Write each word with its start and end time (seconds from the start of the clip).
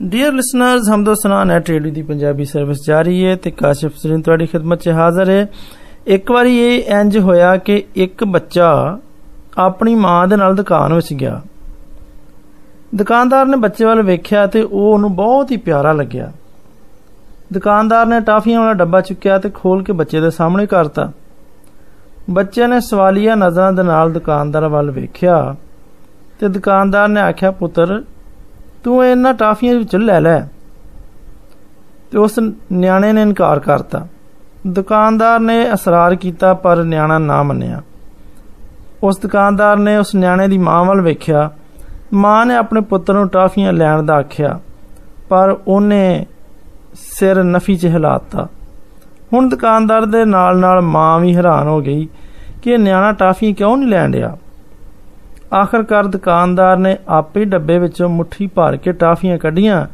Dear 0.00 0.32
listeners 0.32 0.88
ਹਮਦੋ 0.90 1.14
ਸਨਾ 1.14 1.42
net 1.44 1.68
radio 1.70 1.92
ਦੀ 1.92 2.02
ਪੰਜਾਬੀ 2.02 2.44
ਸਰਵਿਸ 2.44 2.78
ਜਾਰੀ 2.86 3.24
ਹੈ 3.24 3.34
ਤੇ 3.36 3.50
ਕਾਸ਼ਿਫ 3.50 3.96
ਸਰੀਨ 3.96 4.22
ਤੁਹਾਡੀ 4.22 4.46
ਖidmat 4.46 4.78
'ਚ 4.78 4.88
ਹਾਜ਼ਰ 4.88 5.30
ਹੈ 5.30 5.46
ਇੱਕ 6.06 6.30
ਵਾਰੀ 6.30 6.56
ਇਹ 6.58 6.90
ਇੰਜ 6.90 7.16
ਹੋਇਆ 7.18 7.56
ਕਿ 7.58 7.82
ਇੱਕ 7.96 8.24
ਬੱਚਾ 8.24 8.66
ਆਪਣੀ 9.58 9.94
ਮਾਂ 9.94 10.26
ਦੇ 10.28 10.36
ਨਾਲ 10.36 10.54
ਦੁਕਾਨ 10.54 10.92
ਵਿੱਚ 10.94 11.12
ਗਿਆ 11.14 11.40
ਦੁਕਾਨਦਾਰ 12.94 13.46
ਨੇ 13.46 13.56
ਬੱਚੇ 13.56 13.84
ਵੱਲ 13.84 14.02
ਵੇਖਿਆ 14.02 14.46
ਤੇ 14.46 14.62
ਉਹ 14.62 14.92
ਉਹਨੂੰ 14.92 15.14
ਬਹੁਤ 15.16 15.52
ਹੀ 15.52 15.56
ਪਿਆਰਾ 15.56 15.92
ਲੱਗਿਆ 15.92 16.30
ਦੁਕਾਨਦਾਰ 17.52 18.06
ਨੇ 18.06 18.20
ਟਾਫੀਆਂ 18.20 18.60
ਵਾਲਾ 18.60 18.72
ਡੱਬਾ 18.74 19.00
ਚੁੱਕਿਆ 19.00 19.38
ਤੇ 19.38 19.50
ਖੋਲ 19.54 19.82
ਕੇ 19.82 19.92
ਬੱਚੇ 19.92 20.20
ਦੇ 20.20 20.30
ਸਾਹਮਣੇ 20.30 20.66
ਕਰਤਾ 20.66 21.10
ਬੱਚੇ 22.30 22.66
ਨੇ 22.66 22.80
ਸਵਾਲੀਆ 22.80 23.34
ਨਜ਼ਰਾਂ 23.34 23.72
ਦੇ 23.72 23.82
ਨਾਲ 23.82 24.12
ਦੁਕਾਨਦਾਰ 24.12 24.68
ਵੱਲ 24.68 24.90
ਵੇਖਿਆ 24.90 25.54
ਤੇ 26.40 26.48
ਦੁਕਾਨਦਾਰ 26.48 27.08
ਨੇ 27.08 27.20
ਆਖਿਆ 27.20 27.50
ਪੁੱਤਰ 27.50 28.00
ਤੂੰ 28.85 29.05
ਇਹਨਾਂ 29.05 29.33
ਟਾਫੀਆਂ 29.33 29.75
ਵਿੱਚ 29.75 29.95
ਲੈ 29.95 30.19
ਲੈ 30.19 30.39
ਤੇ 32.11 32.17
ਉਸ 32.17 32.39
ਨਿਆਣੇ 32.71 33.11
ਨੇ 33.13 33.21
ਇਨਕਾਰ 33.21 33.59
ਕਰਤਾ 33.59 34.05
ਦੁਕਾਨਦਾਰ 34.67 35.39
ਨੇ 35.39 35.73
ਅਸਰਾਰ 35.73 36.15
ਕੀਤਾ 36.15 36.53
ਪਰ 36.53 36.83
ਨਿਆਣਾ 36.83 37.17
ਨਾ 37.17 37.41
ਮੰਨਿਆ 37.43 37.81
ਉਸ 39.03 39.19
ਦੁਕਾਨਦਾਰ 39.19 39.77
ਨੇ 39.77 39.95
ਉਸ 39.97 40.13
ਨਿਆਣੇ 40.15 40.47
ਦੀ 40.47 40.57
ਮਾਂ 40.57 40.83
ਵੱਲ 40.85 41.01
ਵੇਖਿਆ 41.01 41.49
ਮਾਂ 42.13 42.45
ਨੇ 42.45 42.55
ਆਪਣੇ 42.55 42.81
ਪੁੱਤਰ 42.81 43.13
ਨੂੰ 43.13 43.27
ਟਾਫੀਆਂ 43.29 43.73
ਲੈਣ 43.73 44.03
ਦਾ 44.03 44.15
ਆਖਿਆ 44.15 44.59
ਪਰ 45.29 45.55
ਉਹਨੇ 45.67 46.25
ਸਿਰ 46.95 47.43
ਨਫੀ 47.43 47.75
'ਚ 47.75 47.85
ਹਿਲਾਤਾ 47.85 48.47
ਹੁਣ 49.33 49.49
ਦੁਕਾਨਦਾਰ 49.49 50.05
ਦੇ 50.05 50.23
ਨਾਲ 50.25 50.57
ਨਾਲ 50.57 50.81
ਮਾਂ 50.81 51.19
ਵੀ 51.19 51.35
ਹੈਰਾਨ 51.35 51.67
ਹੋ 51.67 51.79
ਗਈ 51.81 52.07
ਕਿ 52.61 52.71
ਇਹ 52.71 52.79
ਨਿਆਣਾ 52.79 53.11
ਟਾਫੀ 53.11 53.53
ਕਿਉਂ 53.53 53.75
ਨਹੀਂ 53.77 53.89
ਲੈਣ 53.89 54.13
ਰਿਹਾ 54.13 54.35
ਆਖਰਕਾਰ 55.54 56.06
ਦੁਕਾਨਦਾਰ 56.06 56.76
ਨੇ 56.76 56.96
ਆਪੇ 57.08 57.44
ਡੱਬੇ 57.44 57.78
ਵਿੱਚੋਂ 57.78 58.08
ਮੁੱਠੀ 58.08 58.46
ਭਰ 58.46 58.76
ਕੇ 58.76 58.92
ਟਾਫੀਆਂ 58.92 59.38
ਕੱਢੀਆਂ 59.38 59.86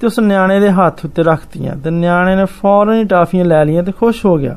ਤੇ 0.00 0.06
ਉਸ 0.06 0.18
ਨਿਆਣੇ 0.18 0.60
ਦੇ 0.60 0.70
ਹੱਥ 0.70 1.04
ਉੱਤੇ 1.04 1.22
ਰੱਖਤੀਆਂ 1.22 1.76
ਤੇ 1.76 1.90
ਨਿਆਣੇ 1.90 2.36
ਨੇ 2.36 2.44
ਫੌਰਨ 2.44 2.92
ਹੀ 2.92 3.04
ਟਾਫੀਆਂ 3.04 3.44
ਲੈ 3.44 3.64
ਲਈਆਂ 3.64 3.82
ਤੇ 3.82 3.92
ਖੁਸ਼ 3.92 4.26
ਹੋ 4.26 4.36
ਗਿਆ। 4.36 4.54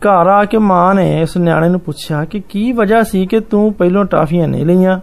ਘਰ 0.00 0.26
ਆ 0.26 0.44
ਕੇ 0.44 0.58
ਮਾਂ 0.58 0.94
ਨੇ 0.94 1.22
ਉਸ 1.22 1.36
ਨਿਆਣੇ 1.36 1.68
ਨੂੰ 1.68 1.80
ਪੁੱਛਿਆ 1.80 2.24
ਕਿ 2.24 2.40
ਕੀ 2.40 2.72
ਵਜ੍ਹਾ 2.72 3.02
ਸੀ 3.02 3.26
ਕਿ 3.26 3.40
ਤੂੰ 3.40 3.72
ਪਹਿਲਾਂ 3.72 4.04
ਟਾਫੀਆਂ 4.04 4.48
ਨਹੀਂ 4.48 4.66
ਲਈਆਂ? 4.66 5.00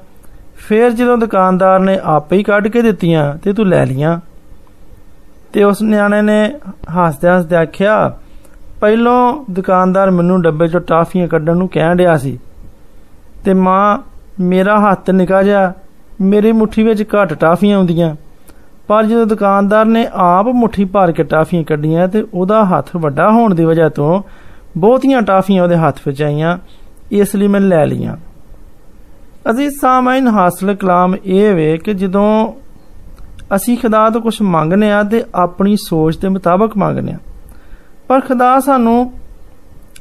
ਫੇਰ 0.56 0.92
ਜਦੋਂ 0.92 1.18
ਦੁਕਾਨਦਾਰ 1.18 1.80
ਨੇ 1.80 2.00
ਆਪੇ 2.04 2.38
ਹੀ 2.38 2.44
ਕੱਢ 2.44 2.68
ਕੇ 2.68 2.82
ਦਿੱਤੀਆਂ 2.82 3.34
ਤੇ 3.38 3.54
ਤੂੰ 3.54 3.68
ਲੈ 3.68 3.86
ਲੀਆਂ 3.86 4.20
ਤੇ 5.54 5.64
ਉਸ 5.64 5.82
ਨਿਆਣੇ 5.82 6.22
ਨੇ 6.22 6.54
ਹੱਸਦੇ 6.98 7.30
ਹੱਸਦੇ 7.30 7.56
ਆਖਿਆ, 7.56 8.18
ਪਹਿਲਾਂ 8.82 9.34
ਦੁਕਾਨਦਾਰ 9.52 10.12
ਮੈਨੂੰ 10.12 10.42
ਡੱਬੇ 10.42 10.66
'ਚੋਂ 10.66 10.82
ਟਾਫੀਆਂ 10.82 11.28
ਕੱਢਣ 11.28 11.58
ਨੂੰ 11.58 11.68
ਕਹਿਣ 11.70 11.98
ਰਿਹਾ 11.98 12.18
ਸੀ 12.18 12.40
ਤੇ 13.45 13.55
ਮਾਂ 13.55 13.99
ਮੇਰਾ 14.41 14.79
ਹੱਥ 14.81 15.11
ਨਿਕਾ 15.11 15.43
ਜਾ 15.43 15.73
ਮੇਰੀ 16.21 16.53
ਮੁਠੀ 16.53 16.83
ਵਿੱਚ 16.83 17.03
ਘੱਟ 17.15 17.33
ਟਾਫੀਆਂ 17.33 17.77
ਆਉਂਦੀਆਂ 17.77 18.15
ਪਰ 18.89 19.05
ਜਦੋਂ 19.07 19.27
ਦੁਕਾਨਦਾਰ 19.27 19.85
ਨੇ 19.85 20.07
ਆਪ 20.15 20.47
ਮੁਠੀ 20.47 20.85
ਭਰ 20.85 21.13
ਕੇ 21.13 21.23
ਟਾਫੀਆਂ 21.25 21.65
ਕੱਢੀਆਂ 21.65 22.09
ਤੇ 22.09 22.25
ਉਹਦਾ 22.35 22.65
ਹੱਥ 22.65 22.97
ਵੱਡਾ 22.97 23.31
ਹੋਣ 23.31 23.55
ਦੀ 23.55 23.65
ਵਜ੍ਹਾ 23.65 23.89
ਤੋਂ 23.89 24.23
ਬਹੁਤੀਆਂ 24.77 25.23
ਟਾਫੀਆਂ 25.23 25.63
ਉਹਦੇ 25.63 25.77
ਹੱਥ 25.77 26.01
ਵਿੱਚ 26.07 26.23
ਆਈਆਂ 26.23 26.59
ਇਸ 27.13 27.35
ਲਈ 27.37 27.47
ਮੈਂ 27.47 27.61
ਲੈ 27.61 27.85
ਲਈਆਂ 27.87 28.17
ਅਜ਼ੀਜ਼ 29.51 29.75
ਸਾਮਾਈਨ 29.81 30.29
ਹਾਸਲ 30.29 30.75
ਕਲਾਮ 30.75 31.17
ਇਹ 31.25 31.55
ਵੇ 31.55 31.77
ਕਿ 31.77 31.95
ਜਦੋਂ 31.95 32.53
ਅਸੀਂ 33.55 33.77
ਖੁਦਾ 33.79 34.11
ਤੋਂ 34.11 34.21
ਕੁਝ 34.21 34.43
ਮੰਗਨੇ 34.43 34.93
ਆ 34.93 35.03
ਤੇ 35.03 35.25
ਆਪਣੀ 35.35 35.77
ਸੋਚ 35.77 36.17
ਦੇ 36.17 36.29
ਮੁਤਾਬਕ 36.29 36.77
ਮੰਗਨੇ 36.77 37.13
ਆ 37.13 37.19
ਪਰ 38.09 38.21
ਖੁਦਾ 38.21 38.59
ਸਾਨੂੰ 38.61 39.13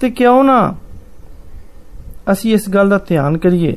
ਤੇ 0.00 0.10
ਕਿਉਂ 0.10 0.42
ਨਾ 0.44 0.74
ਅਸੀਂ 2.32 2.52
ਇਸ 2.54 2.68
ਗੱਲ 2.70 2.88
ਦਾ 2.88 2.98
ਧਿਆਨ 3.08 3.36
ਕਰੀਏ 3.38 3.76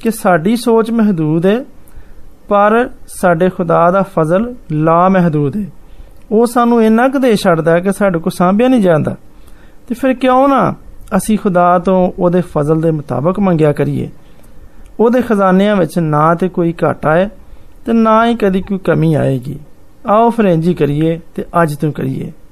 ਕਿ 0.00 0.10
ਸਾਡੀ 0.10 0.56
ਸੋਚ 0.56 0.90
ਮਹਦੂਦ 0.90 1.46
ਹੈ 1.46 1.58
ਪਰ 2.48 2.88
ਸਾਡੇ 3.08 3.48
ਖੁਦਾ 3.48 3.90
ਦਾ 3.90 4.02
ਫਜ਼ਲ 4.16 4.54
ਲਾ 4.72 5.08
ਮਹਦੂਦ 5.08 5.56
ਹੈ 5.56 5.64
ਉਹ 6.30 6.46
ਸਾਨੂੰ 6.46 6.82
ਇੰਨਾ 6.84 7.08
ਕੁ 7.08 7.18
ਦੇ 7.18 7.34
ਛੱਡਦਾ 7.36 7.72
ਹੈ 7.72 7.80
ਕਿ 7.80 7.92
ਸਾਡੇ 7.92 8.18
ਕੋ 8.18 8.30
ਸਾਂਭਿਆ 8.30 8.68
ਨਹੀਂ 8.68 8.80
ਜਾਂਦਾ 8.80 9.16
ਤੇ 9.88 9.94
ਫਿਰ 9.94 10.14
ਕਿਉਂ 10.14 10.48
ਨਾ 10.48 10.74
ਅਸੀਂ 11.16 11.38
ਖੁਦਾ 11.38 11.78
ਤੋਂ 11.78 11.96
ਉਹਦੇ 12.18 12.40
ਫਜ਼ਲ 12.54 12.80
ਦੇ 12.80 12.90
ਮੁਤਾਬਕ 12.90 13.38
ਮੰਗਿਆ 13.40 13.72
ਕਰੀਏ 13.72 14.08
ਉਹਦੇ 15.00 15.20
ਖਜ਼ਾਨਿਆਂ 15.22 15.76
ਵਿੱਚ 15.76 15.98
ਨਾ 15.98 16.34
ਤੇ 16.34 16.48
ਕੋਈ 16.48 16.74
ਘਾਟਾ 16.84 17.14
ਹੈ 17.16 17.28
ਤੇ 17.86 17.92
ਨਾ 17.92 18.24
ਹੀ 18.26 18.34
ਕਦੀ 18.34 18.62
ਕੋਈ 18.62 18.78
ਕਮੀ 18.78 19.14
ਆਏਗੀ 19.14 19.58
ਆਓ 20.06 20.30
ਫਰੇਂਜੀ 20.30 20.74
ਕਰੀਏ 20.74 21.18
ਤੇ 21.34 21.44
ਅੱਜ 21.62 21.74
ਤੋਂ 21.74 21.92
ਕਰੀਏ 21.92 22.32